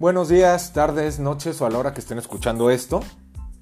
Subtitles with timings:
[0.00, 3.00] Buenos días, tardes, noches o a la hora que estén escuchando esto.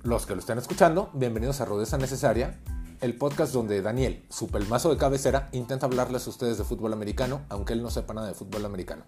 [0.03, 2.61] Los que lo estén escuchando, bienvenidos a Rodeza Necesaria,
[3.01, 7.41] el podcast donde Daniel, su pelmazo de cabecera, intenta hablarles a ustedes de fútbol americano,
[7.49, 9.05] aunque él no sepa nada de fútbol americano.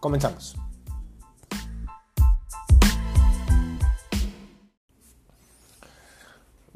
[0.00, 0.56] Comenzamos.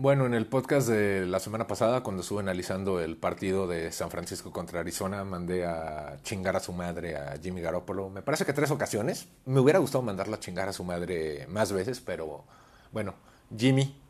[0.01, 4.13] Bueno, en el podcast de la semana pasada, cuando estuve analizando el partido de San
[4.13, 8.09] Francisco contra Arizona, mandé a chingar a su madre a Jimmy Garoppolo.
[8.09, 9.27] Me parece que tres ocasiones.
[9.45, 12.45] Me hubiera gustado mandarla a chingar a su madre más veces, pero
[12.93, 13.17] bueno,
[13.57, 14.01] Jimmy,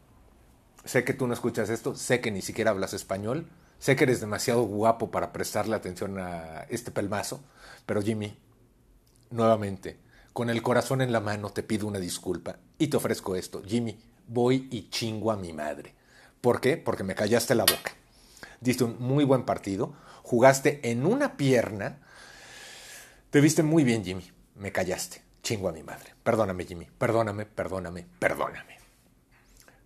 [0.85, 3.49] sé que tú no escuchas esto, sé que ni siquiera hablas español,
[3.79, 7.41] sé que eres demasiado guapo para prestarle atención a este pelmazo,
[7.87, 8.37] pero Jimmy,
[9.31, 9.97] nuevamente,
[10.35, 13.63] con el corazón en la mano te pido una disculpa y te ofrezco esto.
[13.65, 15.95] Jimmy, voy y chingo a mi madre.
[16.41, 16.77] ¿Por qué?
[16.77, 17.93] Porque me callaste la boca.
[18.61, 21.99] Diste un muy buen partido, jugaste en una pierna,
[23.31, 24.31] te viste muy bien, Jimmy.
[24.57, 25.23] Me callaste.
[25.43, 26.15] Chingo a mi madre.
[26.23, 26.87] Perdóname, Jimmy.
[26.99, 28.79] Perdóname, perdóname, perdóname.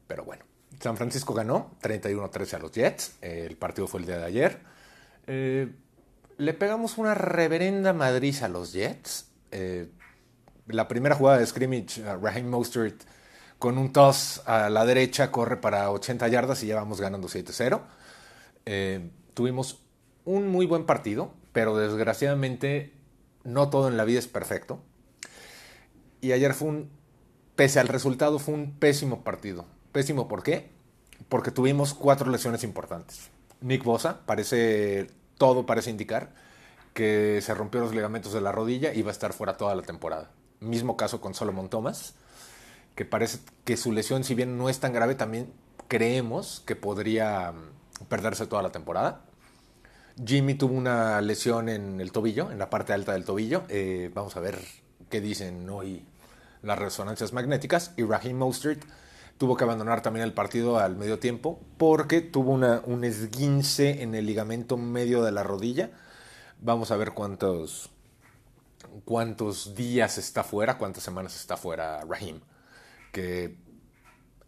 [0.06, 0.44] Pero bueno,
[0.80, 3.16] San Francisco ganó 31-13 a los Jets.
[3.20, 4.60] El partido fue el día de ayer.
[5.26, 5.72] Eh,
[6.38, 9.28] le pegamos una reverenda madriz a los Jets.
[9.50, 9.88] Eh,
[10.66, 13.02] la primera jugada de scrimmage, Raheem Mostert
[13.62, 17.80] con un toss a la derecha, corre para 80 yardas y ya vamos ganando 7-0.
[18.66, 19.78] Eh, tuvimos
[20.24, 22.92] un muy buen partido, pero desgraciadamente
[23.44, 24.82] no todo en la vida es perfecto.
[26.20, 26.90] Y ayer fue un,
[27.54, 29.64] pese al resultado, fue un pésimo partido.
[29.92, 30.72] Pésimo, ¿por qué?
[31.28, 33.30] Porque tuvimos cuatro lesiones importantes.
[33.60, 35.06] Nick Bosa, parece,
[35.38, 36.34] todo parece indicar
[36.94, 39.82] que se rompió los ligamentos de la rodilla y va a estar fuera toda la
[39.82, 40.32] temporada.
[40.58, 42.16] Mismo caso con Solomon Thomas
[42.94, 45.52] que parece que su lesión, si bien no es tan grave, también
[45.88, 49.24] creemos que podría mm, perderse toda la temporada.
[50.24, 53.64] Jimmy tuvo una lesión en el tobillo, en la parte alta del tobillo.
[53.68, 54.58] Eh, vamos a ver
[55.08, 56.04] qué dicen hoy
[56.62, 57.92] las resonancias magnéticas.
[57.96, 58.82] Y Raheem Mostert
[59.38, 64.14] tuvo que abandonar también el partido al medio tiempo porque tuvo una, un esguince en
[64.14, 65.90] el ligamento medio de la rodilla.
[66.60, 67.88] Vamos a ver cuántos,
[69.06, 72.40] cuántos días está fuera, cuántas semanas está fuera Raheem
[73.12, 73.56] que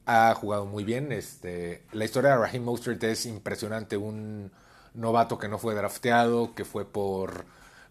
[0.06, 1.12] ha jugado muy bien.
[1.12, 3.97] Este, la historia de Raheem Mostert es impresionante.
[3.97, 4.50] Un
[4.94, 7.44] novato que no fue drafteado, que fue por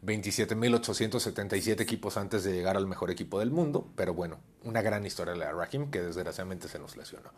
[0.06, 3.88] 27.877 equipos antes de llegar al mejor equipo del mundo.
[3.96, 7.32] Pero bueno, una gran historia la de Raheem que desgraciadamente se nos lesionó.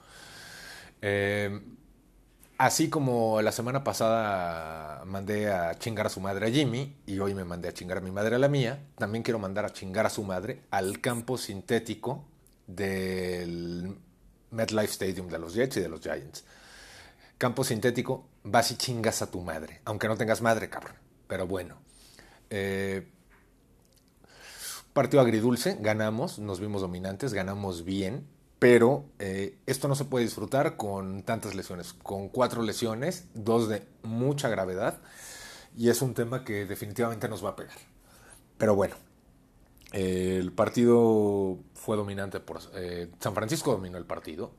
[1.01, 1.61] Eh,
[2.57, 7.35] así como la semana pasada mandé a chingar a su madre a Jimmy y hoy
[7.35, 10.05] me mandé a chingar a mi madre a la mía, también quiero mandar a chingar
[10.05, 12.23] a su madre al campo sintético
[12.67, 13.97] del
[14.51, 16.43] MetLife Stadium de los Jets y de los Giants.
[17.37, 20.95] Campo sintético, vas y chingas a tu madre, aunque no tengas madre, cabrón.
[21.27, 21.77] Pero bueno.
[22.49, 23.07] Eh,
[24.93, 28.25] partido agridulce, ganamos, nos vimos dominantes, ganamos bien,
[28.59, 33.85] pero eh, esto no se puede disfrutar con tantas lesiones, con cuatro lesiones, dos de
[34.03, 35.01] mucha gravedad,
[35.75, 37.75] y es un tema que definitivamente nos va a pegar.
[38.57, 38.95] Pero bueno,
[39.95, 42.59] el partido fue dominante por...
[42.73, 44.51] Eh, San Francisco dominó el partido.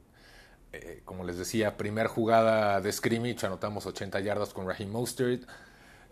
[0.73, 5.47] Eh, como les decía, primer jugada de scrimmage, anotamos 80 yardas con Raheem Mostert.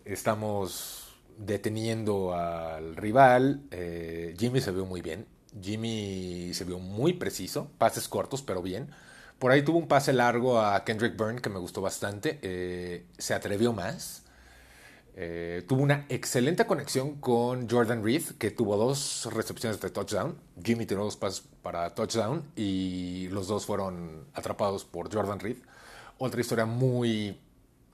[0.04, 3.62] Estamos deteniendo al rival.
[3.70, 5.26] Eh, Jimmy se vio muy bien.
[5.58, 7.70] Jimmy se vio muy preciso.
[7.78, 8.90] Pases cortos, pero bien.
[9.38, 13.06] Por ahí tuvo un pase largo a Kendrick Byrne que me gustó bastante.
[13.16, 14.23] se atrevió más.
[15.16, 20.36] Eh, tuvo una excelente conexión con Jordan Reed, que tuvo dos recepciones de touchdown.
[20.62, 25.58] Jimmy tuvo dos pases para touchdown y los dos fueron atrapados por Jordan Reed.
[26.18, 27.40] Otra historia muy,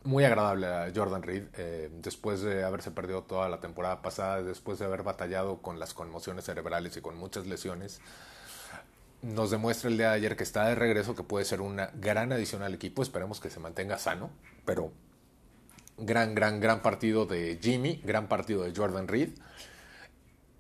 [0.05, 4.79] muy agradable a Jordan Reed, eh, después de haberse perdido toda la temporada pasada, después
[4.79, 8.01] de haber batallado con las conmociones cerebrales y con muchas lesiones.
[9.21, 12.33] Nos demuestra el día de ayer que está de regreso, que puede ser una gran
[12.33, 13.03] adición al equipo.
[13.03, 14.31] Esperemos que se mantenga sano,
[14.65, 14.91] pero
[16.01, 19.31] gran, gran, gran partido de Jimmy, gran partido de Jordan Reed.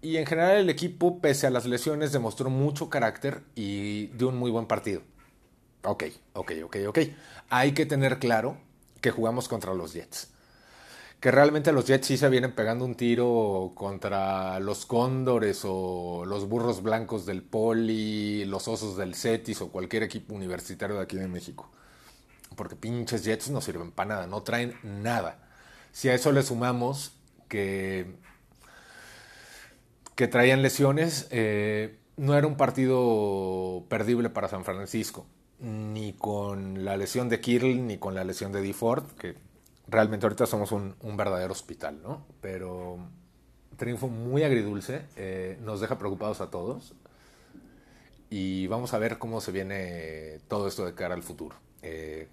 [0.02, 4.36] Y en general el equipo, pese a las lesiones, demostró mucho carácter y dio un
[4.36, 5.02] muy buen partido.
[5.84, 6.98] Ok, ok, ok, ok.
[7.50, 8.56] Hay que tener claro
[9.00, 10.28] que jugamos contra los Jets.
[11.20, 16.48] Que realmente los Jets sí se vienen pegando un tiro contra los Cóndores o los
[16.48, 21.28] Burros Blancos del Poli, los Osos del Cetis o cualquier equipo universitario de aquí de
[21.28, 21.70] México
[22.56, 25.38] porque pinches Jets no sirven para nada, no traen nada.
[25.92, 27.12] Si a eso le sumamos
[27.48, 28.16] que,
[30.14, 35.26] que traían lesiones, eh, no era un partido perdible para San Francisco,
[35.58, 39.36] ni con la lesión de Kittle, ni con la lesión de DeFord, que
[39.88, 42.26] realmente ahorita somos un, un verdadero hospital, ¿no?
[42.40, 42.98] Pero
[43.76, 46.94] triunfo muy agridulce, eh, nos deja preocupados a todos
[48.28, 51.56] y vamos a ver cómo se viene todo esto de cara al futuro.
[51.82, 52.28] Eh,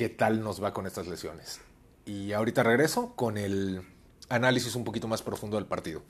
[0.00, 1.60] ¿Qué tal nos va con estas lesiones?
[2.06, 3.82] Y ahorita regreso con el
[4.30, 6.02] análisis un poquito más profundo del partido.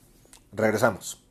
[0.53, 1.21] Regresamos.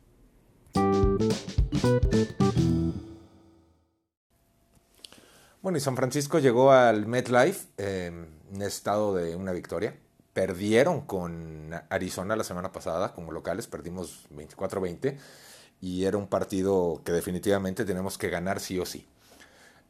[5.63, 9.99] Bueno, y San Francisco llegó al MetLife eh, en estado de una victoria.
[10.35, 15.17] Perdieron con Arizona la semana pasada como locales, perdimos 24-20
[15.81, 19.09] y era un partido que definitivamente tenemos que ganar sí o sí.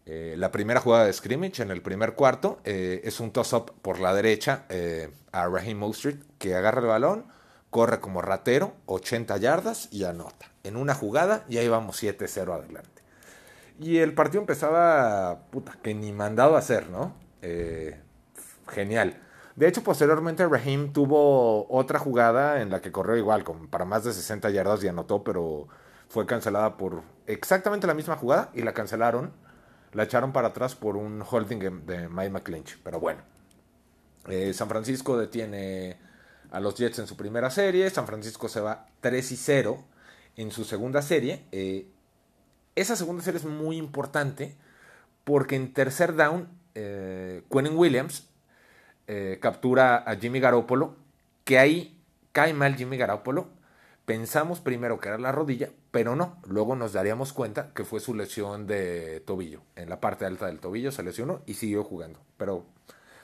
[0.06, 4.00] Eh, la primera jugada de scrimmage en el primer cuarto eh, es un toss-up por
[4.00, 7.26] la derecha eh, a Raheem Mostert que agarra el balón,
[7.70, 10.46] corre como ratero, 80 yardas y anota.
[10.64, 13.02] En una jugada ya íbamos 7-0 adelante.
[13.78, 17.14] Y el partido empezaba, puta, que ni mandado a hacer, ¿no?
[18.68, 19.16] genial.
[19.56, 24.12] De hecho, posteriormente Raheem tuvo otra jugada en la que corrió igual, para más de
[24.12, 25.68] 60 yardas y anotó, pero
[26.08, 29.32] fue cancelada por exactamente la misma jugada y la cancelaron.
[29.92, 32.78] La echaron para atrás por un holding de Mike McClinch.
[32.82, 33.22] Pero bueno,
[34.28, 35.98] eh, San Francisco detiene
[36.50, 37.88] a los Jets en su primera serie.
[37.90, 39.84] San Francisco se va 3 y 0
[40.36, 41.44] en su segunda serie.
[41.52, 41.86] Eh,
[42.74, 44.56] esa segunda serie es muy importante
[45.24, 48.28] porque en tercer down, eh, Williams
[49.06, 50.96] eh, captura a Jimmy Garoppolo,
[51.44, 52.00] que ahí
[52.32, 53.48] cae mal Jimmy Garoppolo.
[54.10, 56.42] Pensamos primero que era la rodilla, pero no.
[56.48, 59.60] Luego nos daríamos cuenta que fue su lesión de tobillo.
[59.76, 62.18] En la parte alta del tobillo se lesionó y siguió jugando.
[62.36, 62.64] Pero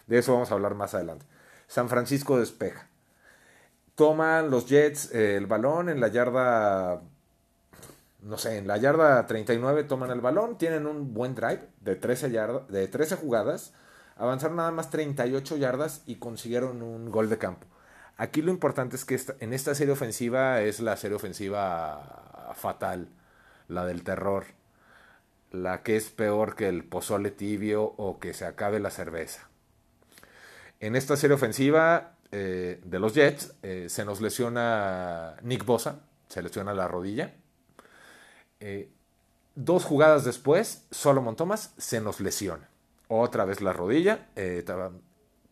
[0.06, 1.26] de eso vamos a hablar más adelante.
[1.66, 2.88] San Francisco despeja.
[3.96, 7.02] Toman los Jets eh, el balón en la yarda
[8.22, 12.28] no sé, en la yarda 39 toman el balón, tienen un buen drive de 13,
[12.28, 13.72] de 13 jugadas,
[14.18, 17.66] Avanzaron nada más 38 yardas y consiguieron un gol de campo.
[18.16, 23.08] Aquí lo importante es que en esta serie ofensiva es la serie ofensiva fatal,
[23.68, 24.46] la del terror,
[25.52, 29.48] la que es peor que el pozole tibio o que se acabe la cerveza.
[30.80, 36.42] En esta serie ofensiva eh, de los Jets eh, se nos lesiona Nick Bosa, se
[36.42, 37.34] lesiona la rodilla.
[38.60, 38.90] Eh,
[39.54, 42.68] dos jugadas después, Solomon Thomas se nos lesiona
[43.08, 44.28] otra vez la rodilla.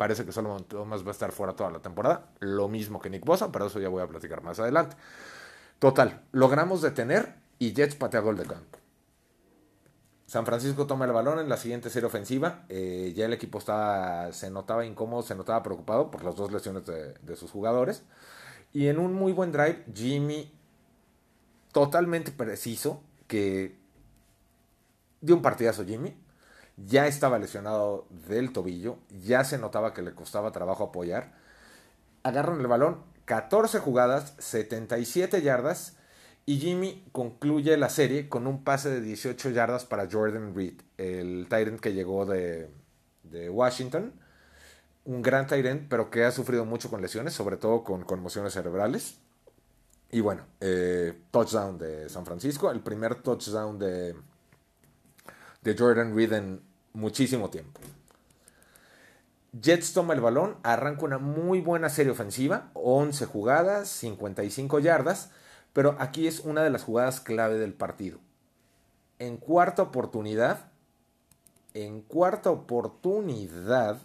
[0.04, 2.28] Parece que Solomon Thomas va a estar fuera toda la temporada.
[2.40, 4.96] Lo mismo que Nick Bosa, pero eso ya voy a platicar más adelante.
[5.78, 8.78] Total, logramos detener y Jets patea gol de campo.
[10.26, 12.66] San Francisco toma el balón en la siguiente serie ofensiva.
[12.68, 16.84] Eh, ya el equipo estaba, se notaba incómodo, se notaba preocupado por las dos lesiones
[16.84, 18.02] de, de sus jugadores.
[18.74, 20.52] Y en un muy buen drive, Jimmy,
[21.72, 23.78] totalmente preciso, que
[25.22, 26.14] dio un partidazo Jimmy
[26.76, 31.32] ya estaba lesionado del tobillo, ya se notaba que le costaba trabajo apoyar.
[32.22, 35.96] Agarran el balón, 14 jugadas, 77 yardas
[36.46, 41.46] y Jimmy concluye la serie con un pase de 18 yardas para Jordan Reed, el
[41.48, 42.70] Tyrant que llegó de,
[43.50, 44.12] Washington.
[45.06, 49.18] Un gran Tyrant, pero que ha sufrido mucho con lesiones, sobre todo con conmociones cerebrales.
[50.10, 54.14] Y bueno, eh, touchdown de San Francisco, el primer touchdown de,
[55.64, 56.60] de Jordan Reed en
[56.92, 57.80] muchísimo tiempo.
[59.60, 65.30] Jets toma el balón, arranca una muy buena serie ofensiva, 11 jugadas, 55 yardas,
[65.72, 68.18] pero aquí es una de las jugadas clave del partido.
[69.18, 70.72] En cuarta oportunidad,
[71.72, 73.98] en cuarta oportunidad,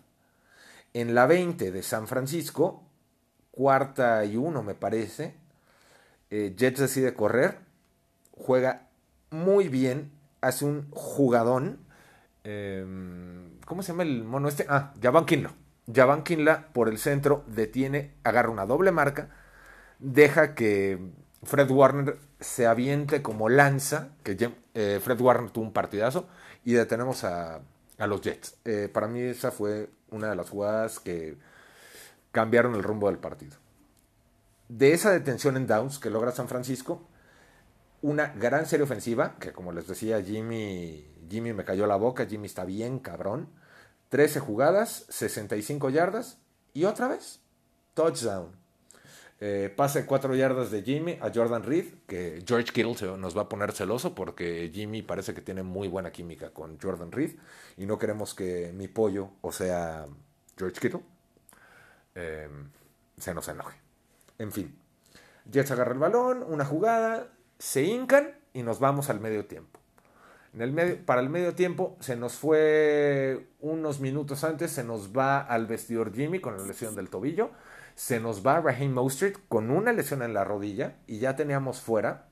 [0.93, 2.83] en la 20 de San Francisco,
[3.51, 5.35] cuarta y uno me parece,
[6.29, 7.57] eh, Jets decide correr,
[8.31, 8.87] juega
[9.31, 11.79] muy bien, hace un jugadón.
[12.43, 14.65] Em, ¿Cómo se llama el mono este?
[14.69, 15.53] Ah, Javan Kinla.
[15.93, 19.29] Javan Kinla por el centro detiene, agarra una doble marca,
[19.99, 20.99] deja que
[21.43, 26.27] Fred Warner se aviente como lanza, que eh, Fred Warner tuvo un partidazo,
[26.63, 27.61] y detenemos a,
[27.97, 28.57] los Jets.
[28.65, 31.37] Eh, para mí esa fue una de las jugadas que
[32.31, 33.57] cambiaron el rumbo del partido.
[34.67, 37.08] De esa detención en downs que logra San Francisco,
[38.01, 42.47] una gran serie ofensiva, que como les decía, Jimmy, Jimmy me cayó la boca, Jimmy
[42.47, 43.49] está bien cabrón.
[44.09, 46.39] 13 jugadas, 65 yardas
[46.73, 47.41] y otra vez,
[47.93, 48.57] touchdown.
[49.41, 53.49] Eh, pase 4 yardas de Jimmy a Jordan Reed, que George Kittle nos va a
[53.49, 57.37] poner celoso porque Jimmy parece que tiene muy buena química con Jordan Reed
[57.77, 60.07] y no queremos que mi pollo, o sea,
[60.57, 61.03] George Kittle,
[62.15, 62.69] em,
[63.17, 63.77] se nos enoje.
[64.39, 64.77] En fin,
[65.49, 67.29] Jets agarra el balón, una jugada,
[67.59, 69.79] se hincan y nos vamos al medio tiempo.
[71.05, 76.11] Para el medio tiempo se nos fue unos minutos antes, se nos va al vestidor
[76.13, 77.51] Jimmy con la lesión del tobillo,
[77.93, 82.25] se nos va Raheem Mostert con una lesión en la rodilla y ya teníamos fuera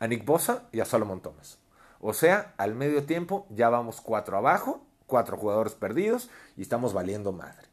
[0.00, 1.58] a Nick Bosa y a Solomon Thomas.
[2.00, 7.32] O sea, al medio tiempo ya vamos cuatro abajo, cuatro jugadores perdidos y estamos valiendo
[7.32, 7.68] madre.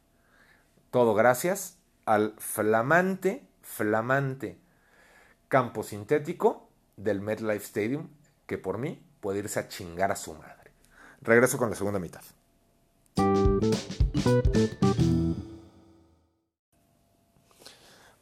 [0.91, 4.59] Todo gracias al flamante, flamante
[5.47, 8.09] campo sintético del MetLife Stadium,
[8.45, 10.71] que por mí puede irse a chingar a su madre.
[11.21, 12.21] Regreso con la segunda mitad.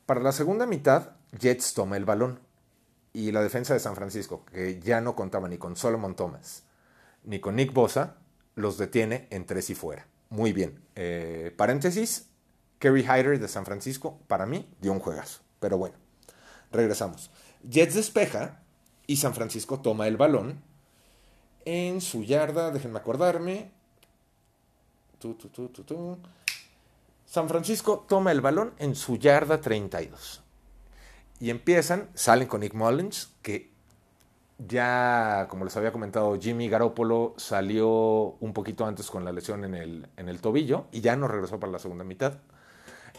[0.05, 2.39] Para la segunda mitad, Jets toma el balón
[3.13, 6.63] y la defensa de San Francisco, que ya no contaba ni con Solomon Thomas
[7.23, 8.17] ni con Nick Bosa,
[8.55, 10.07] los detiene en tres y fuera.
[10.29, 10.83] Muy bien.
[10.95, 12.29] Eh, paréntesis,
[12.79, 15.41] Kerry Hyder de San Francisco, para mí, dio un juegazo.
[15.59, 15.95] Pero bueno,
[16.73, 17.31] regresamos.
[17.63, 18.59] Jets despeja
[19.07, 20.61] y San Francisco toma el balón
[21.65, 23.71] en su yarda, déjenme acordarme.
[27.25, 30.41] San Francisco toma el balón en su yarda 32.
[31.39, 33.71] Y empiezan, salen con Nick Mullins, que
[34.57, 39.75] ya, como les había comentado, Jimmy Garoppolo salió un poquito antes con la lesión en
[39.75, 42.33] el, en el tobillo y ya no regresó para la segunda mitad.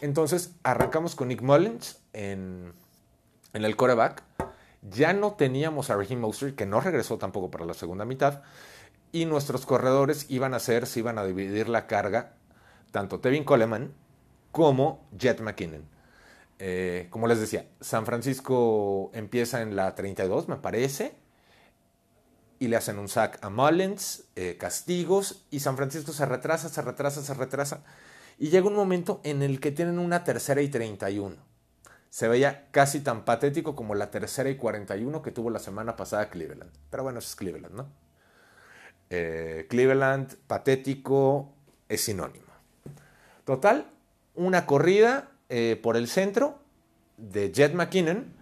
[0.01, 2.73] Entonces arrancamos con Nick Mullins en,
[3.55, 4.21] en el coreback.
[4.81, 8.43] Ya no teníamos a Raheem Mostert, que no regresó tampoco para la segunda mitad.
[9.11, 12.33] Y nuestros corredores iban a ser, se iban a dividir la carga,
[12.91, 13.93] tanto Tevin Coleman
[14.51, 15.87] como Jet McKinnon.
[16.59, 21.15] Eh, como les decía, San Francisco empieza en la 32, me parece,
[22.59, 26.81] y le hacen un sack a Mullins, eh, castigos, y San Francisco se retrasa, se
[26.81, 27.83] retrasa, se retrasa,
[28.37, 31.54] y llega un momento en el que tienen una tercera y 31.
[32.15, 36.29] Se veía casi tan patético como la tercera y 41 que tuvo la semana pasada
[36.29, 36.71] Cleveland.
[36.89, 37.89] Pero bueno, eso es Cleveland, ¿no?
[39.09, 41.53] Eh, Cleveland, patético,
[41.89, 42.53] es sinónimo.
[43.43, 43.91] Total,
[44.33, 46.59] una corrida eh, por el centro
[47.17, 48.33] de Jet McKinnon,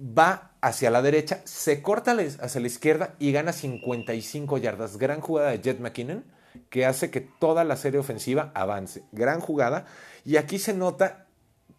[0.00, 4.96] va hacia la derecha, se corta hacia la izquierda y gana 55 yardas.
[4.96, 6.24] Gran jugada de Jet McKinnon
[6.70, 9.04] que hace que toda la serie ofensiva avance.
[9.12, 9.84] Gran jugada.
[10.24, 11.25] Y aquí se nota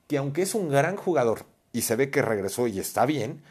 [0.08, 3.44] que aunque es un gran jugador y se ve que regresó y está bien,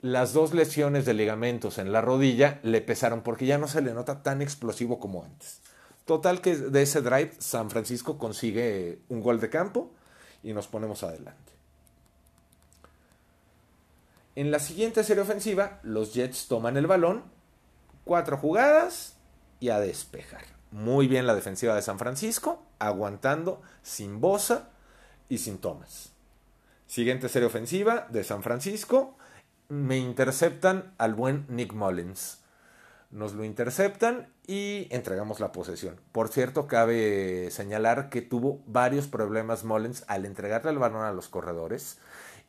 [0.00, 3.94] las dos lesiones de ligamentos en la rodilla le pesaron porque ya no se le
[3.94, 5.60] nota tan explosivo como antes.
[6.04, 9.90] Total que de ese drive San Francisco consigue un gol de campo
[10.42, 11.52] y nos ponemos adelante.
[14.36, 17.24] En la siguiente serie ofensiva, los Jets toman el balón,
[18.04, 19.16] cuatro jugadas
[19.58, 20.44] y a despejar.
[20.70, 24.70] Muy bien la defensiva de San Francisco, aguantando sin Bosa
[25.28, 26.12] y sin Thomas.
[26.86, 29.16] Siguiente serie ofensiva de San Francisco,
[29.68, 32.38] me interceptan al buen Nick Mullins
[33.10, 36.00] nos lo interceptan y entregamos la posesión.
[36.12, 41.28] Por cierto, cabe señalar que tuvo varios problemas Mullins al entregarle el balón a los
[41.28, 41.98] corredores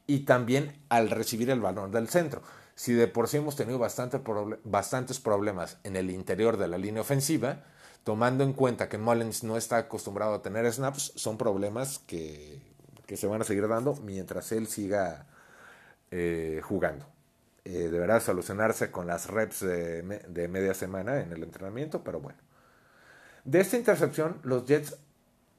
[0.08, 2.42] y también al recibir el balón del centro.
[2.76, 7.64] Si de por sí hemos tenido bastantes problemas en el interior de la línea ofensiva,
[8.04, 12.62] tomando en cuenta que Mullins no está acostumbrado a tener snaps, son problemas que,
[13.16, 15.26] se van a seguir dando mientras él siga
[16.12, 17.06] eh, jugando.
[17.66, 22.40] Eh, deberá solucionarse con las reps de, media semana en el entrenamiento, pero bueno.
[23.44, 24.98] De esta intercepción, los Jets,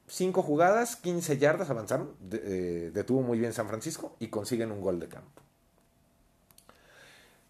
[0.08, 5.00] 5 jugadas, 15 yardas avanzaron, eh, detuvo muy bien San Francisco y consiguen un gol
[5.00, 5.42] de campo.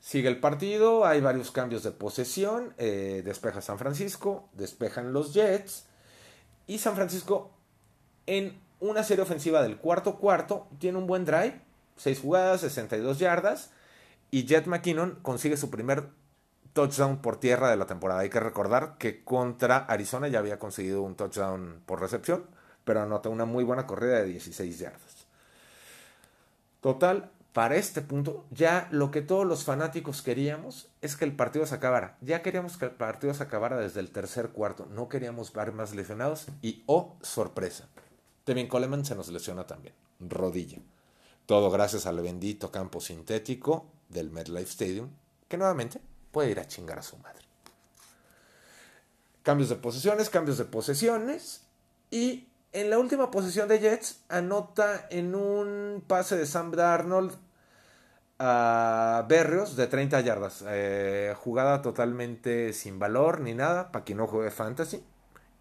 [0.01, 5.87] Sigue el partido, hay varios cambios de posesión, despeja San Francisco, despejan los Jets
[6.67, 7.51] y San Francisco
[8.27, 11.61] en una serie ofensiva del cuarto cuarto tiene un buen drive,
[11.97, 13.71] 6 jugadas, 62 yardas
[14.31, 16.09] y Jet McKinnon consigue su primer
[16.73, 18.21] touchdown por tierra de la temporada.
[18.21, 22.45] Hay que recordar que contra Arizona ya había conseguido un touchdown por recepción,
[22.85, 25.27] pero anota una muy buena corrida de 16 yardas.
[26.81, 31.67] Total, para este punto, ya lo que todos los fanáticos queríamos es que el partido
[31.67, 32.17] se acabara.
[32.21, 34.87] Ya queríamos que el partido se acabara desde el tercer cuarto.
[34.93, 36.47] No queríamos ver más lesionados.
[36.63, 37.89] Y, oh, sorpresa,
[38.49, 39.95] Tevin Coleman se nos lesiona también.
[40.21, 40.79] Rodilla.
[41.45, 45.11] Todo gracias al bendito campo sintético del MetLife Stadium,
[45.49, 46.01] que nuevamente
[46.33, 47.45] puede ir a chingar a su madre.
[49.43, 51.61] Cambios de posiciones, cambios de posesiones.
[52.11, 57.35] Y en la última posesión de Jets anota en un pase de Sam Darnold
[58.39, 60.65] a Berrios de 30 yardas.
[60.69, 65.05] Eh, jugada totalmente sin valor ni nada para quien no juegue fantasy.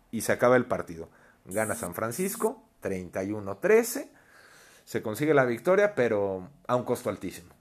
[0.10, 1.10] Y se acaba el partido.
[1.44, 4.10] Gana San Francisco 31-13.
[4.86, 7.54] Se consigue la victoria, pero a un costo altísimo.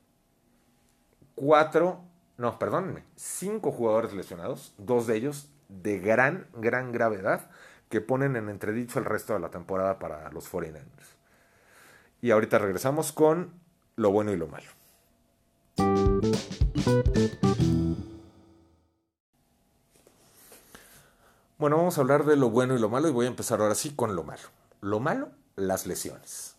[1.34, 2.06] Cuatro
[2.38, 7.50] no, perdónenme, cinco jugadores lesionados, dos de ellos de gran, gran gravedad,
[7.88, 10.82] que ponen en entredicho el resto de la temporada para los 49ers.
[12.20, 13.54] Y ahorita regresamos con
[13.96, 14.66] lo bueno y lo malo.
[21.58, 23.74] Bueno, vamos a hablar de lo bueno y lo malo y voy a empezar ahora
[23.74, 24.42] sí con lo malo.
[24.86, 26.54] Lo malo, las lesiones.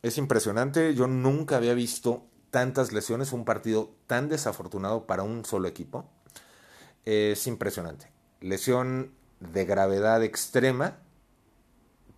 [0.00, 5.68] Es impresionante, yo nunca había visto tantas lesiones, un partido tan desafortunado para un solo
[5.68, 6.06] equipo.
[7.04, 8.10] Es impresionante.
[8.40, 10.96] Lesión de gravedad extrema,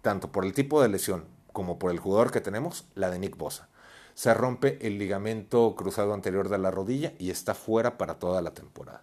[0.00, 3.36] tanto por el tipo de lesión como por el jugador que tenemos, la de Nick
[3.36, 3.68] Bosa.
[4.14, 8.54] Se rompe el ligamento cruzado anterior de la rodilla y está fuera para toda la
[8.54, 9.02] temporada.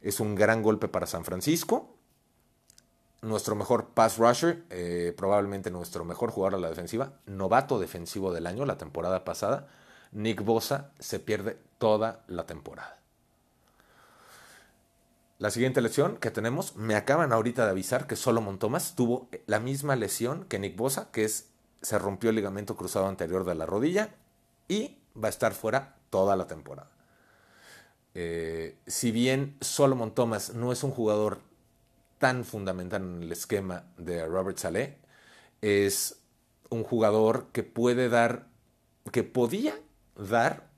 [0.00, 1.93] Es un gran golpe para San Francisco.
[3.24, 8.46] Nuestro mejor pass rusher, eh, probablemente nuestro mejor jugador a la defensiva, novato defensivo del
[8.46, 9.66] año la temporada pasada,
[10.12, 12.98] Nick Bosa se pierde toda la temporada.
[15.38, 19.58] La siguiente lesión que tenemos, me acaban ahorita de avisar que Solomon Thomas tuvo la
[19.58, 21.48] misma lesión que Nick Bosa, que es
[21.80, 24.10] se rompió el ligamento cruzado anterior de la rodilla
[24.68, 26.90] y va a estar fuera toda la temporada.
[28.14, 31.40] Eh, si bien Solomon Thomas no es un jugador
[32.24, 34.96] tan fundamental en el esquema de Robert Saleh,
[35.60, 36.22] es
[36.70, 38.46] un jugador que puede dar,
[39.12, 39.78] que podía
[40.16, 40.70] dar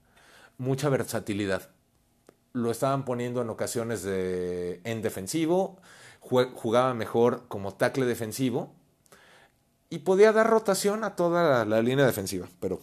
[0.58, 1.70] mucha versatilidad.
[2.52, 5.78] Lo estaban poniendo en ocasiones de, en defensivo,
[6.18, 8.74] jugaba mejor como tackle defensivo
[9.88, 12.80] y podía dar rotación a toda la, línea defensiva, pero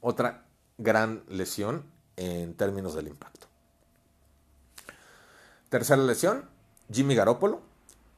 [0.00, 0.46] otra
[0.78, 1.84] gran lesión
[2.16, 3.46] en términos del impacto.
[5.68, 6.48] Tercera lesión,
[6.90, 7.60] Jimmy Garoppolo,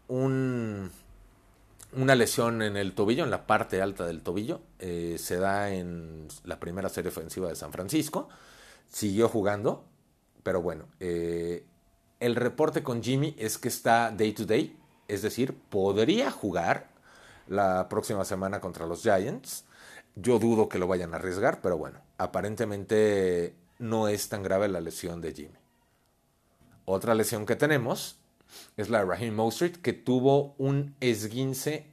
[0.09, 0.91] un,
[1.97, 6.29] una lesión en el tobillo, en la parte alta del tobillo, eh, se da en
[6.45, 8.29] la primera serie ofensiva de San Francisco,
[8.89, 9.85] siguió jugando,
[10.43, 11.65] pero bueno, eh,
[12.21, 14.77] el reporte con Jimmy es que está day to day,
[15.09, 16.91] es decir, podría jugar
[17.49, 19.65] la próxima semana contra los Giants.
[20.15, 24.81] Yo dudo que lo vayan a arriesgar, pero bueno, aparentemente no es tan grave la
[24.81, 25.59] lesión de Jimmy.
[26.85, 28.20] Otra lesión que tenemos
[28.77, 31.87] es la de Raheem Mostert, que tuvo un esguince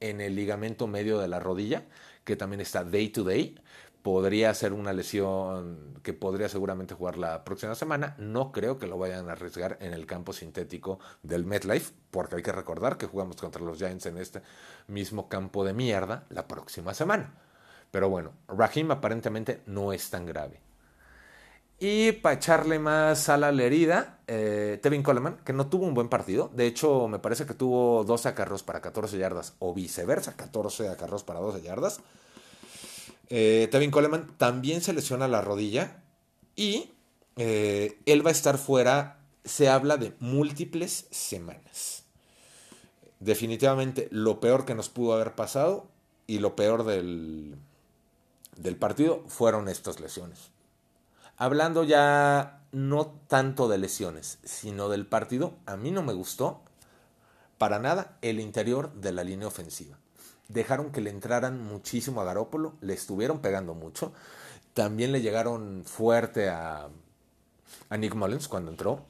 [0.00, 1.84] en el ligamento medio de la rodilla,
[2.24, 3.58] que también está day to day.
[4.02, 8.16] Podría ser una lesión que podría seguramente jugar la próxima semana.
[8.18, 12.42] No creo que lo vayan a arriesgar en el campo sintético del MetLife, porque hay
[12.42, 14.42] que recordar que jugamos contra los Giants en este
[14.88, 17.32] mismo campo de mierda la próxima semana.
[17.92, 20.71] Pero bueno, Raheem aparentemente no es tan grave.
[21.84, 25.94] Y para echarle más sal a la herida, eh, Tevin Coleman, que no tuvo un
[25.94, 26.48] buen partido.
[26.54, 31.24] De hecho, me parece que tuvo 12 acarros para 14 yardas o viceversa, 14 acarros
[31.24, 31.98] para 12 yardas.
[33.30, 36.04] Eh, Tevin Coleman también se lesiona la rodilla
[36.54, 36.92] y
[37.34, 42.04] eh, él va a estar fuera, se habla de múltiples semanas.
[43.18, 45.88] Definitivamente lo peor que nos pudo haber pasado
[46.28, 47.56] y lo peor del,
[48.56, 50.52] del partido fueron estas lesiones.
[51.42, 56.60] Hablando ya no tanto de lesiones, sino del partido, a mí no me gustó
[57.58, 59.98] para nada el interior de la línea ofensiva.
[60.46, 64.12] Dejaron que le entraran muchísimo a Garópolo, le estuvieron pegando mucho.
[64.72, 66.90] También le llegaron fuerte a,
[67.90, 69.04] Nick Mullins cuando entró.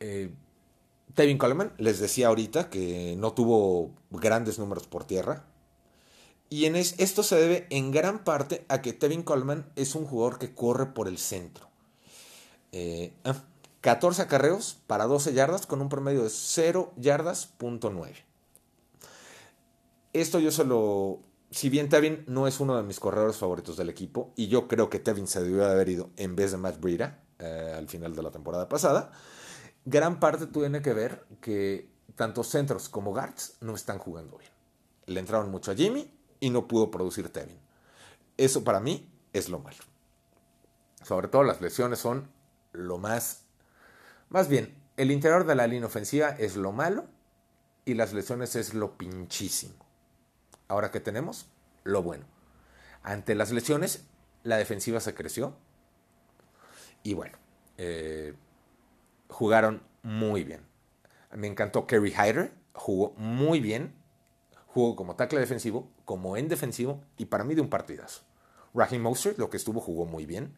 [0.00, 0.34] Eh,
[1.14, 5.44] Tevin Coleman, les decía ahorita que no tuvo grandes números por tierra,
[6.52, 10.38] y en esto se debe en gran parte a que Tevin Coleman es un jugador
[10.38, 11.66] que corre por el centro.
[12.70, 18.12] 14 eh, ah, acarreos para 12 yardas con un promedio de 0 yardas, punto 9.
[20.12, 21.20] Esto yo se lo...
[21.50, 24.90] Si bien Tevin no es uno de mis corredores favoritos del equipo, y yo creo
[24.90, 28.14] que Tevin se debió de haber ido en vez de Matt Breida eh, al final
[28.14, 29.10] de la temporada pasada,
[29.86, 34.50] gran parte tiene que ver que tanto centros como guards no están jugando bien.
[35.06, 36.12] Le entraron mucho a Jimmy,
[36.42, 37.56] y no pudo producir Tevin.
[38.36, 39.78] Eso para mí es lo malo.
[41.04, 42.28] Sobre todo las lesiones son
[42.72, 43.44] lo más...
[44.28, 47.06] Más bien, el interior de la línea ofensiva es lo malo
[47.84, 49.74] y las lesiones es lo pinchísimo.
[50.66, 51.46] Ahora que tenemos,
[51.84, 52.24] lo bueno.
[53.04, 54.04] Ante las lesiones,
[54.42, 55.54] la defensiva se creció.
[57.04, 57.38] Y bueno,
[57.78, 58.34] eh,
[59.28, 60.66] jugaron muy bien.
[61.30, 64.01] Me encantó Kerry Hyder, jugó muy bien
[64.72, 68.22] jugó como tackle defensivo, como en defensivo y para mí de un partidazo.
[68.74, 70.54] Raheem Mostert, lo que estuvo, jugó muy bien.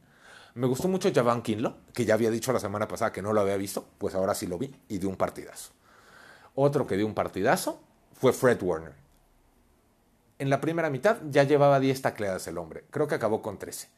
[0.55, 3.40] Me gustó mucho Javan Kinlo, que ya había dicho la semana pasada que no lo
[3.40, 5.72] había visto, pues ahora sí lo vi y dio un partidazo.
[6.55, 7.81] Otro que dio un partidazo
[8.12, 8.94] fue Fred Warner.
[10.38, 13.88] En la primera mitad ya llevaba 10 tacleadas el hombre, creo que acabó con 13.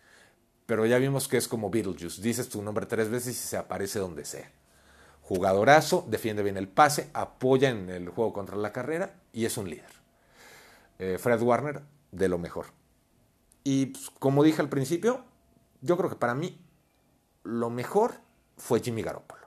[0.65, 2.23] pero ya vimos que es como Beetlejuice.
[2.23, 4.51] Dices tu nombre tres veces y se aparece donde sea.
[5.23, 9.69] Jugadorazo, defiende bien el pase, apoya en el juego contra la carrera y es un
[9.69, 9.96] líder.
[10.99, 11.83] Eh, Fred Warner,
[12.13, 12.67] de lo mejor.
[13.65, 15.25] Y pues, como dije al principio,
[15.81, 16.61] yo creo que para mí
[17.43, 18.15] lo mejor
[18.57, 19.47] fue Jimmy Garoppolo.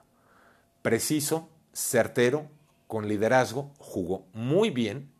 [0.82, 2.48] Preciso, certero,
[2.86, 5.12] con liderazgo, jugó muy bien.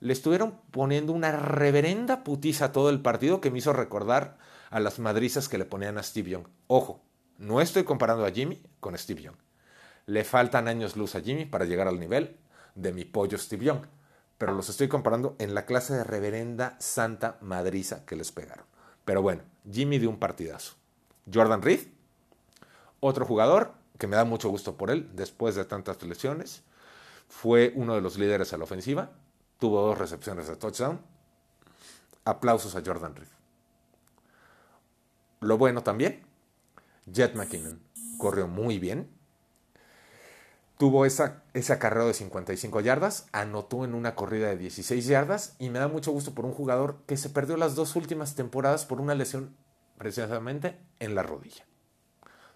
[0.00, 4.38] Le estuvieron poniendo una reverenda putiza a todo el partido que me hizo recordar
[4.70, 6.46] a las madrizas que le ponían a Steve Young.
[6.66, 7.02] Ojo,
[7.38, 9.36] no estoy comparando a Jimmy con Steve Young.
[10.06, 12.36] Le faltan años luz a Jimmy para llegar al nivel
[12.74, 13.86] de mi pollo Steve Young.
[14.38, 18.66] Pero los estoy comparando en la clase de reverenda santa madriza que les pegaron.
[19.04, 20.74] Pero bueno, Jimmy dio un partidazo.
[21.32, 21.80] Jordan Reed,
[23.00, 26.62] otro jugador que me da mucho gusto por él después de tantas lesiones,
[27.28, 29.12] fue uno de los líderes a la ofensiva,
[29.58, 31.00] tuvo dos recepciones de touchdown.
[32.24, 33.28] Aplausos a Jordan Reed.
[35.40, 36.22] Lo bueno también,
[37.06, 37.80] Jet McKinnon
[38.18, 39.10] corrió muy bien.
[40.78, 45.70] Tuvo esa, ese acarreo de 55 yardas, anotó en una corrida de 16 yardas y
[45.70, 49.00] me da mucho gusto por un jugador que se perdió las dos últimas temporadas por
[49.00, 49.56] una lesión
[49.98, 51.64] precisamente en la rodilla.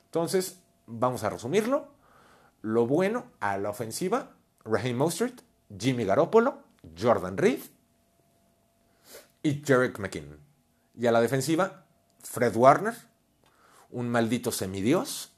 [0.06, 1.88] Entonces, vamos a resumirlo.
[2.60, 5.42] Lo bueno a la ofensiva, Raheem Mostert,
[5.78, 6.64] Jimmy Garoppolo,
[6.98, 7.60] Jordan Reed
[9.42, 10.40] y Jarek McKinnon.
[10.96, 11.86] Y a la defensiva,
[12.22, 12.94] Fred Warner,
[13.90, 15.32] un maldito semidios.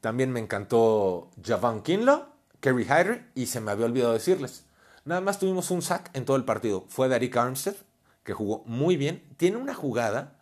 [0.00, 2.26] También me encantó Javon Kinlaw,
[2.60, 4.64] Kerry Hyder y se me había olvidado decirles.
[5.04, 6.84] Nada más tuvimos un sack en todo el partido.
[6.88, 7.76] Fue de Eric Armstead,
[8.24, 9.22] que jugó muy bien.
[9.36, 10.34] Tiene una jugada,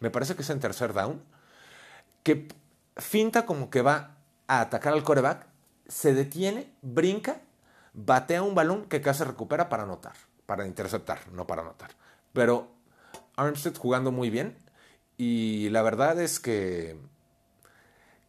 [0.00, 1.22] me parece que es en tercer down,
[2.22, 2.48] que
[2.96, 5.46] finta como que va a atacar al coreback,
[5.88, 7.40] se detiene, brinca,
[7.94, 10.14] batea un balón que casi recupera para anotar,
[10.46, 11.90] para interceptar, no para anotar.
[12.32, 12.68] Pero
[13.36, 14.56] Armstead jugando muy bien
[15.16, 16.96] y la verdad es que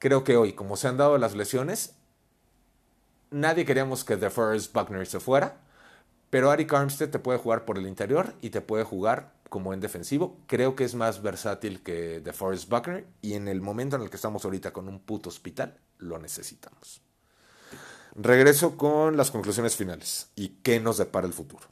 [0.04, 1.94] creo que hoy, como se han dado las lesiones,
[3.32, 5.62] nadie queríamos que DeForest Buckner se fuera,
[6.30, 9.80] pero Ari Armstead te puede jugar por el interior y te puede jugar como en
[9.80, 10.38] defensivo.
[10.46, 14.18] Creo que es más versátil que DeForest Buckner y en el momento en el que
[14.18, 17.00] estamos ahorita con un puto hospital, lo necesitamos.
[18.14, 21.66] Regreso con las conclusiones finales y qué nos depara el futuro.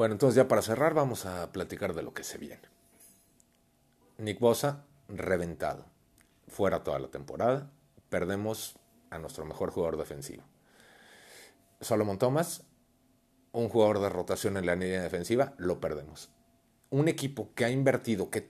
[0.00, 2.62] Bueno, entonces ya para cerrar vamos a platicar de lo que se viene.
[4.16, 5.84] Nick Bosa, reventado.
[6.48, 7.70] Fuera toda la temporada.
[8.08, 8.78] Perdemos
[9.10, 10.42] a nuestro mejor jugador defensivo.
[11.82, 12.62] Solomon Thomas,
[13.52, 16.30] un jugador de rotación en la línea defensiva, lo perdemos.
[16.88, 18.48] Un equipo que ha invertido, que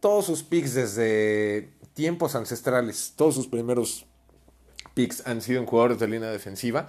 [0.00, 4.06] todos sus picks desde tiempos ancestrales, todos sus primeros
[4.94, 6.88] picks han sido en jugadores de línea defensiva,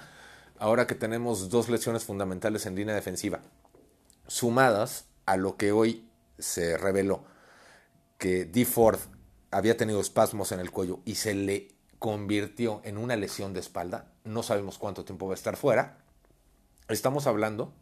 [0.59, 3.41] ahora que tenemos dos lesiones fundamentales en línea defensiva,
[4.27, 7.25] sumadas a lo que hoy se reveló
[8.17, 8.65] que D.
[8.65, 8.99] Ford
[9.51, 14.11] había tenido espasmos en el cuello y se le convirtió en una lesión de espalda,
[14.23, 15.97] no sabemos cuánto tiempo va a estar fuera.
[16.89, 17.73] Estamos hablando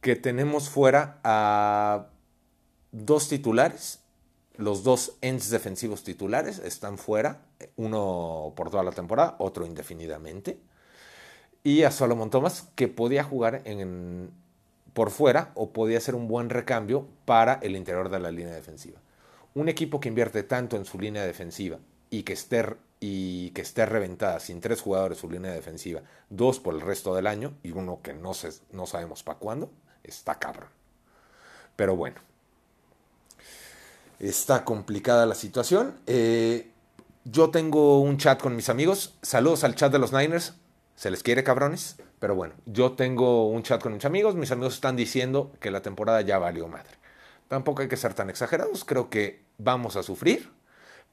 [0.00, 2.08] que tenemos fuera a
[2.92, 4.00] dos titulares,
[4.56, 10.60] los dos ends defensivos titulares están fuera, uno por toda la temporada, otro indefinidamente,
[11.62, 14.30] y a Solomon Thomas que podía jugar en,
[14.92, 19.00] por fuera o podía ser un buen recambio para el interior de la línea defensiva.
[19.54, 21.78] Un equipo que invierte tanto en su línea defensiva
[22.10, 26.74] y que esté, y que esté reventada sin tres jugadores su línea defensiva, dos por
[26.74, 29.70] el resto del año y uno que no, se, no sabemos para cuándo,
[30.04, 30.68] está cabrón.
[31.76, 32.20] Pero bueno,
[34.18, 35.98] está complicada la situación.
[36.06, 36.70] Eh,
[37.24, 39.14] yo tengo un chat con mis amigos.
[39.22, 40.54] Saludos al chat de los Niners.
[41.00, 41.96] Se les quiere, cabrones.
[42.18, 44.34] Pero bueno, yo tengo un chat con mis amigos.
[44.34, 46.90] Mis amigos están diciendo que la temporada ya valió madre.
[47.48, 48.84] Tampoco hay que ser tan exagerados.
[48.84, 50.50] Creo que vamos a sufrir.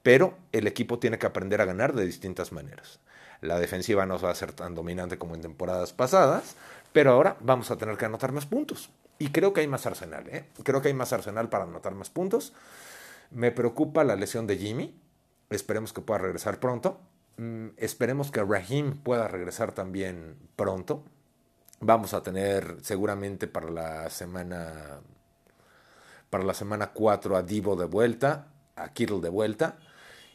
[0.03, 2.99] Pero el equipo tiene que aprender a ganar de distintas maneras.
[3.39, 6.57] La defensiva no va a ser tan dominante como en temporadas pasadas,
[6.91, 8.89] pero ahora vamos a tener que anotar más puntos.
[9.19, 10.47] Y creo que hay más arsenal, ¿eh?
[10.63, 12.51] Creo que hay más arsenal para anotar más puntos.
[13.31, 14.99] Me preocupa la lesión de Jimmy.
[15.49, 16.99] Esperemos que pueda regresar pronto.
[17.37, 21.03] Mm, esperemos que Raheem pueda regresar también pronto.
[21.79, 25.01] Vamos a tener seguramente para la semana
[26.29, 29.77] para la semana 4 a Divo de vuelta, a Kittle de vuelta.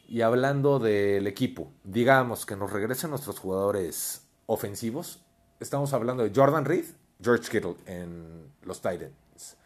[0.08, 5.22] Y hablando del equipo, digamos que nos regresen nuestros jugadores ofensivos.
[5.60, 6.86] Estamos hablando de Jordan Reed,
[7.22, 9.56] George Kittle en los Titans.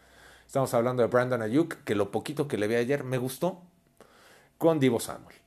[0.46, 3.62] Estamos hablando de Brandon Ayuk, que lo poquito que le vi ayer me gustó,
[4.58, 5.45] con Divo Samuel.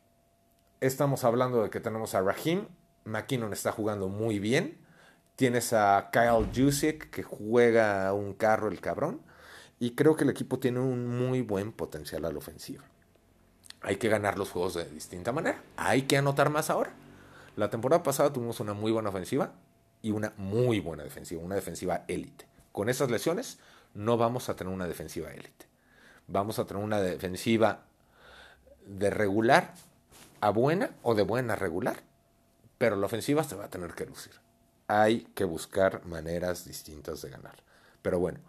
[0.81, 2.65] Estamos hablando de que tenemos a Raheem.
[3.03, 4.77] McKinnon está jugando muy bien.
[5.35, 9.21] Tienes a Kyle Jusic, que juega un carro el cabrón.
[9.77, 12.85] Y creo que el equipo tiene un muy buen potencial a la ofensiva.
[13.81, 15.61] Hay que ganar los juegos de distinta manera.
[15.75, 16.93] Hay que anotar más ahora.
[17.57, 19.51] La temporada pasada tuvimos una muy buena ofensiva
[20.01, 22.47] y una muy buena defensiva, una defensiva élite.
[22.71, 23.59] Con esas lesiones
[23.93, 25.65] no vamos a tener una defensiva élite.
[26.27, 27.83] Vamos a tener una defensiva
[28.85, 29.73] de regular
[30.41, 32.03] a buena o de buena regular,
[32.77, 34.33] pero la ofensiva se va a tener que lucir.
[34.87, 37.63] Hay que buscar maneras distintas de ganar.
[38.01, 38.39] Pero bueno,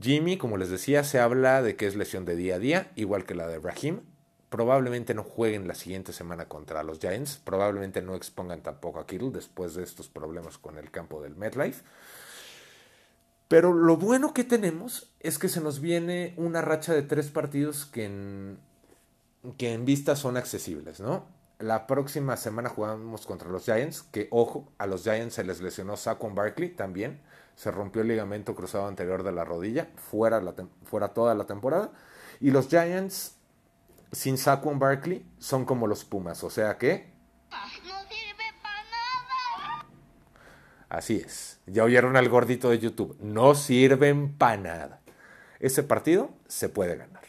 [0.00, 3.24] Jimmy, como les decía, se habla de que es lesión de día a día, igual
[3.24, 4.00] que la de Raheem.
[4.48, 7.36] Probablemente no jueguen la siguiente semana contra los Giants.
[7.36, 11.84] Probablemente no expongan tampoco a Kittle después de estos problemas con el campo del MetLife.
[13.46, 17.84] Pero lo bueno que tenemos es que se nos viene una racha de tres partidos
[17.84, 18.58] que en,
[19.56, 21.26] que en vista son accesibles, ¿no?
[21.58, 25.96] La próxima semana jugamos contra los Giants, que ojo, a los Giants se les lesionó
[25.96, 27.20] Saquon Barkley también
[27.60, 30.42] se rompió el ligamento cruzado anterior de la rodilla, fuera,
[30.84, 31.92] fuera toda la temporada.
[32.40, 33.36] Y los Giants,
[34.12, 37.12] sin Saquon Barkley, son como los Pumas, o sea que...
[37.50, 37.58] No
[38.08, 39.86] sirve para nada.
[40.88, 41.60] Así es.
[41.66, 43.14] Ya oyeron al gordito de YouTube.
[43.20, 45.00] No sirven para nada.
[45.58, 47.24] Ese partido se puede ganar.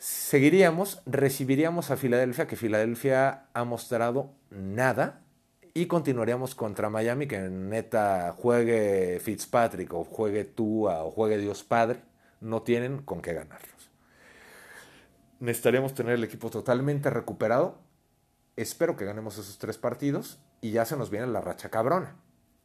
[0.00, 5.20] Seguiríamos, recibiríamos a Filadelfia, que Filadelfia ha mostrado nada
[5.74, 12.00] y continuaríamos contra Miami, que neta juegue Fitzpatrick o juegue Tua o juegue Dios Padre,
[12.40, 13.90] no tienen con qué ganarlos.
[15.38, 17.82] Necesitaríamos tener el equipo totalmente recuperado.
[18.56, 22.16] Espero que ganemos esos tres partidos y ya se nos viene la racha cabrona,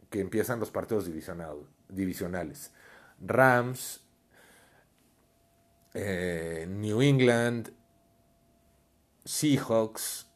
[0.09, 1.05] que empiezan los partidos
[1.89, 2.71] divisionales.
[3.19, 4.04] Rams,
[5.95, 7.71] eh, New England,
[9.23, 10.27] Seahawks,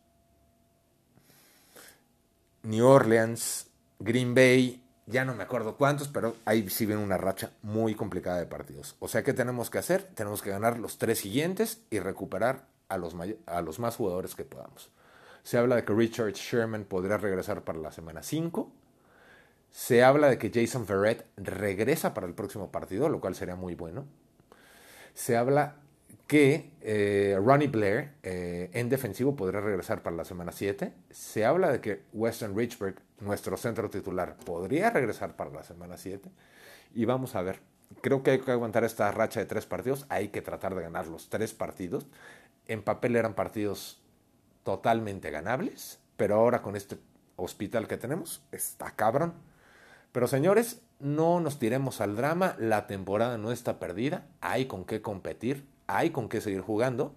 [2.63, 3.67] New Orleans,
[3.99, 8.39] Green Bay, ya no me acuerdo cuántos, pero ahí sí viene una racha muy complicada
[8.39, 8.95] de partidos.
[8.99, 10.03] O sea, ¿qué tenemos que hacer?
[10.15, 13.13] Tenemos que ganar los tres siguientes y recuperar a los,
[13.79, 14.89] más jugadores que podamos.
[15.43, 18.71] Se habla de que Richard Sherman podría regresar para la semana 5.
[19.71, 23.75] Se habla de que Jason Verrett regresa para el próximo partido, lo cual sería muy
[23.75, 24.05] bueno.
[25.13, 25.75] Se habla
[26.27, 30.93] que eh, Ronnie Blair eh, en defensivo podría regresar para la semana 7.
[31.09, 36.29] Se habla de que Weston Richburg, nuestro centro titular, podría regresar para la semana 7.
[36.93, 37.59] Y vamos a ver.
[38.01, 40.05] Creo que hay que aguantar esta racha de tres partidos.
[40.09, 42.05] Hay que tratar de ganar los tres partidos.
[42.67, 43.99] En papel eran partidos
[44.63, 46.99] totalmente ganables, pero ahora con este
[47.37, 49.33] hospital que tenemos, está cabrón.
[50.11, 52.55] Pero señores, no nos tiremos al drama.
[52.59, 54.27] La temporada no está perdida.
[54.41, 57.13] Hay con qué competir hay con qué seguir jugando.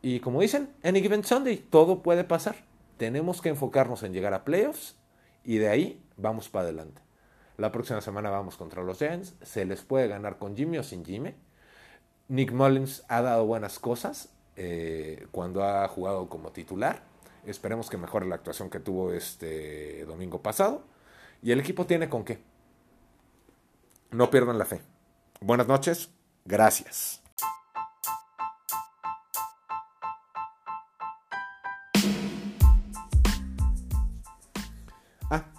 [0.00, 2.56] Y como dicen, any given Sunday, todo puede pasar.
[2.96, 4.96] Tenemos que enfocarnos en llegar a playoffs
[5.44, 7.02] y de ahí vamos para adelante.
[7.58, 9.34] La próxima semana vamos contra los Giants.
[9.42, 11.34] Se les puede ganar con Jimmy o sin Jimmy.
[12.28, 17.02] Nick Mullins ha dado buenas cosas eh, cuando ha jugado como titular.
[17.44, 20.84] Esperemos que mejore la actuación que tuvo este domingo pasado.
[21.42, 22.38] Y el equipo tiene con qué.
[24.12, 24.82] No pierdan la fe.
[25.40, 26.10] Buenas noches.
[26.44, 27.22] Gracias.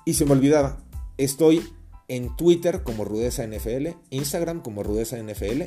[0.06, 0.78] Y se me olvidaba,
[1.18, 1.74] estoy
[2.10, 5.64] en Twitter como Rudeza NFL, Instagram como Rudeza NFL.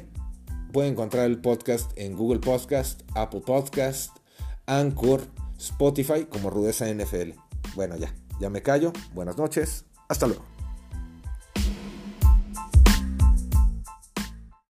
[0.73, 4.15] Pueden encontrar el podcast en Google Podcast, Apple Podcast,
[4.67, 5.23] Anchor,
[5.59, 7.31] Spotify como Rudeza NFL.
[7.75, 8.93] Bueno, ya, ya me callo.
[9.15, 9.87] Buenas noches.
[10.09, 10.56] Hasta luego.